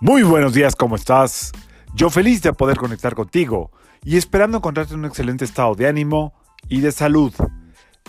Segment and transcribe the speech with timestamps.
[0.00, 1.52] Muy buenos días, ¿cómo estás?
[1.94, 3.70] Yo feliz de poder conectar contigo
[4.04, 6.34] y esperando encontrarte en un excelente estado de ánimo
[6.68, 7.32] y de salud.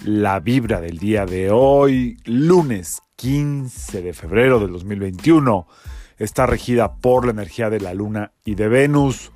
[0.04, 5.66] La vibra del día de hoy, lunes 15 de febrero del 2021,
[6.18, 9.32] está regida por la energía de la luna y de Venus.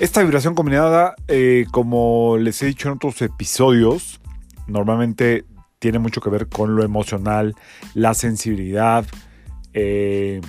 [0.00, 4.20] Esta vibración combinada, eh, como les he dicho en otros episodios,
[4.66, 5.44] normalmente
[5.78, 7.54] tiene mucho que ver con lo emocional,
[7.94, 9.06] la sensibilidad,
[9.74, 10.40] eh,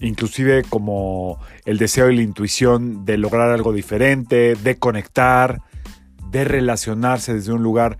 [0.00, 5.62] inclusive como el deseo y la intuición de lograr algo diferente, de conectar,
[6.30, 7.98] de relacionarse desde un lugar.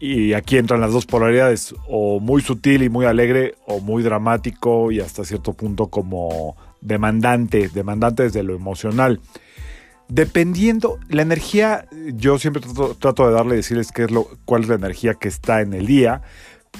[0.00, 4.90] Y aquí entran las dos polaridades, o muy sutil y muy alegre, o muy dramático
[4.92, 9.20] y hasta cierto punto como demandante, demandante desde lo emocional.
[10.08, 12.62] Dependiendo, la energía, yo siempre
[12.98, 15.86] trato, de darle, decirles qué es lo, cuál es la energía que está en el
[15.86, 16.22] día,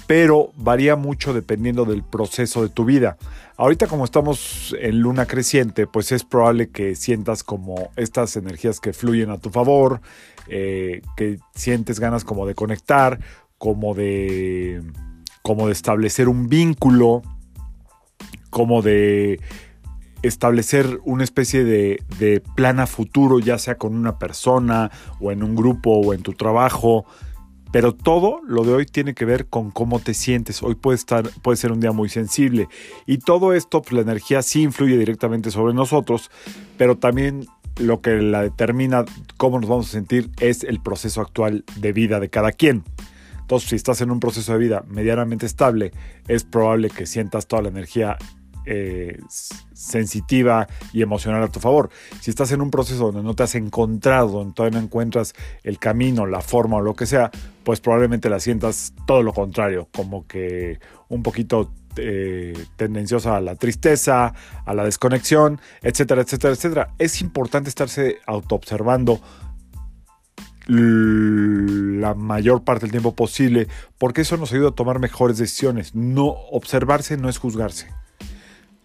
[0.07, 3.17] pero varía mucho dependiendo del proceso de tu vida.
[3.57, 8.93] Ahorita como estamos en luna creciente, pues es probable que sientas como estas energías que
[8.93, 10.01] fluyen a tu favor,
[10.49, 13.19] eh, que sientes ganas como de conectar,
[13.59, 14.83] como de,
[15.43, 17.23] como de establecer un vínculo,
[18.51, 19.41] como de
[20.23, 25.43] establecer una especie de, de, plan a futuro, ya sea con una persona o en
[25.43, 27.07] un grupo o en tu trabajo.
[27.71, 30.63] Pero todo lo de hoy tiene que ver con cómo te sientes.
[30.63, 32.69] Hoy puede, estar, puede ser un día muy sensible.
[33.07, 36.31] Y todo esto, pues la energía sí influye directamente sobre nosotros,
[36.77, 37.47] pero también
[37.79, 39.05] lo que la determina
[39.37, 42.85] cómo nos vamos a sentir es el proceso actual de vida de cada quien.
[43.41, 45.93] Entonces, si estás en un proceso de vida medianamente estable,
[46.27, 48.19] es probable que sientas toda la energía
[48.71, 49.19] eh,
[49.73, 51.89] sensitiva y emocional a tu favor.
[52.21, 55.79] Si estás en un proceso donde no te has encontrado, donde todavía no encuentras el
[55.79, 57.31] camino, la forma o lo que sea,
[57.65, 63.57] pues probablemente la sientas todo lo contrario, como que un poquito eh, tendenciosa a la
[63.57, 64.35] tristeza,
[64.67, 66.95] a la desconexión, etcétera, etcétera, etcétera.
[66.99, 69.21] Es importante estarse autoobservando
[70.69, 75.95] la mayor parte del tiempo posible, porque eso nos ayuda a tomar mejores decisiones.
[75.95, 77.89] No observarse no es juzgarse.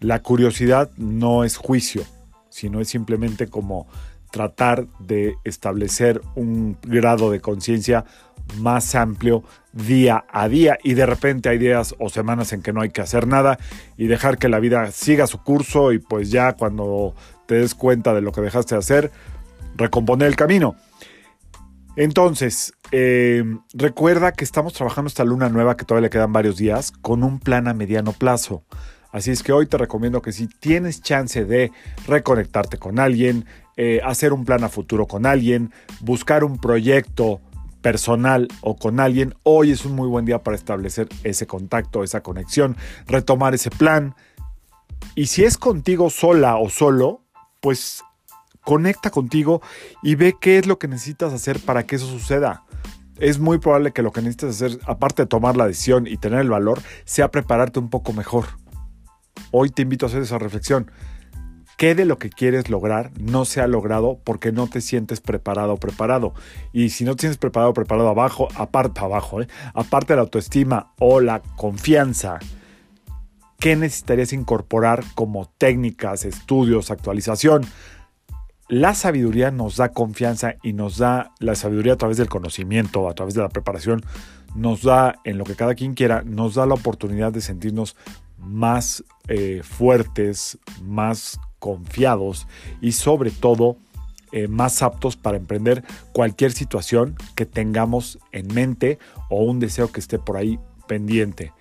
[0.04, 2.02] La curiosidad no es juicio,
[2.50, 3.86] sino es simplemente como
[4.30, 8.04] tratar de establecer un grado de conciencia
[8.58, 12.82] más amplio día a día y de repente hay días o semanas en que no
[12.82, 13.58] hay que hacer nada
[13.96, 17.14] y dejar que la vida siga su curso y pues ya cuando
[17.46, 19.10] te des cuenta de lo que dejaste de hacer,
[19.74, 20.76] recomponer el camino.
[21.96, 26.92] Entonces, eh, recuerda que estamos trabajando esta luna nueva que todavía le quedan varios días
[26.92, 28.64] con un plan a mediano plazo.
[29.14, 31.70] Así es que hoy te recomiendo que si tienes chance de
[32.08, 37.40] reconectarte con alguien, eh, hacer un plan a futuro con alguien, buscar un proyecto
[37.80, 42.24] personal o con alguien, hoy es un muy buen día para establecer ese contacto, esa
[42.24, 42.76] conexión,
[43.06, 44.16] retomar ese plan.
[45.14, 47.20] Y si es contigo sola o solo,
[47.60, 48.02] pues
[48.62, 49.62] conecta contigo
[50.02, 52.64] y ve qué es lo que necesitas hacer para que eso suceda.
[53.20, 56.40] Es muy probable que lo que necesites hacer, aparte de tomar la decisión y tener
[56.40, 58.63] el valor, sea prepararte un poco mejor.
[59.56, 60.90] Hoy te invito a hacer esa reflexión.
[61.78, 65.74] ¿Qué de lo que quieres lograr no se ha logrado porque no te sientes preparado
[65.74, 66.34] o preparado?
[66.72, 69.46] Y si no te sientes preparado o preparado abajo, aparte abajo, ¿eh?
[69.72, 72.40] aparte de la autoestima o la confianza,
[73.60, 77.64] ¿qué necesitarías incorporar como técnicas, estudios, actualización?
[78.66, 83.14] La sabiduría nos da confianza y nos da la sabiduría a través del conocimiento, a
[83.14, 84.02] través de la preparación,
[84.56, 87.96] nos da en lo que cada quien quiera, nos da la oportunidad de sentirnos
[88.44, 92.46] más eh, fuertes, más confiados
[92.80, 93.76] y sobre todo
[94.32, 98.98] eh, más aptos para emprender cualquier situación que tengamos en mente
[99.30, 101.52] o un deseo que esté por ahí pendiente.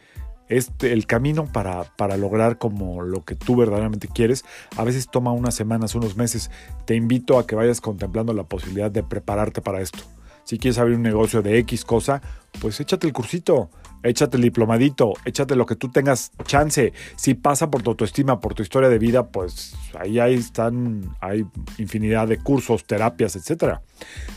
[0.49, 4.43] Este, el camino para, para lograr como lo que tú verdaderamente quieres,
[4.75, 6.51] a veces toma unas semanas, unos meses.
[6.85, 10.03] Te invito a que vayas contemplando la posibilidad de prepararte para esto.
[10.43, 12.21] Si quieres abrir un negocio de X cosa,
[12.59, 13.69] pues échate el cursito,
[14.03, 16.93] échate el diplomadito, échate lo que tú tengas chance.
[17.15, 21.45] Si pasa por tu autoestima, por tu historia de vida, pues ahí, ahí están, hay
[21.77, 23.79] infinidad de cursos, terapias, etc.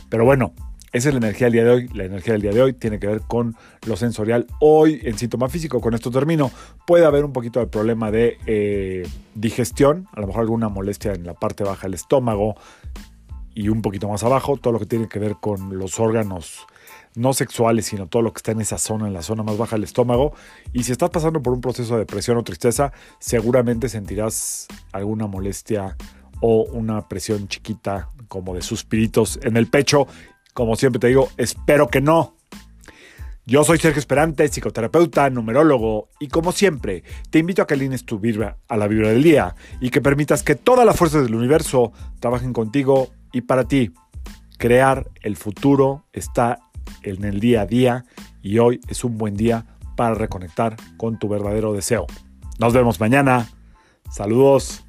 [0.09, 0.53] Pero bueno,
[0.93, 1.89] esa es la energía del día de hoy.
[1.89, 3.55] La energía del día de hoy tiene que ver con
[3.87, 4.47] lo sensorial.
[4.61, 6.51] Hoy, en síntoma físico, con esto termino,
[6.87, 11.27] puede haber un poquito de problema de eh, digestión, a lo mejor alguna molestia en
[11.27, 12.55] la parte baja del estómago,
[13.57, 16.67] y un poquito más abajo, todo lo que tiene que ver con los órganos
[17.15, 19.77] no sexuales, sino todo lo que está en esa zona, en la zona más baja
[19.77, 20.35] del estómago.
[20.75, 25.97] Y si estás pasando por un proceso de depresión o tristeza, seguramente sentirás alguna molestia
[26.43, 30.07] o una presión chiquita como de suspiritos en el pecho.
[30.53, 32.37] Como siempre te digo, espero que no.
[33.47, 38.19] Yo soy Sergio Esperante, psicoterapeuta, numerólogo, y como siempre, te invito a que alines tu
[38.19, 41.93] vibra a la vibra del día y que permitas que todas las fuerzas del universo
[42.19, 43.93] trabajen contigo y para ti.
[44.59, 46.59] Crear el futuro está
[47.03, 48.05] en el día a día
[48.43, 52.07] y hoy es un buen día para reconectar con tu verdadero deseo.
[52.59, 53.49] Nos vemos mañana.
[54.11, 54.86] Saludos.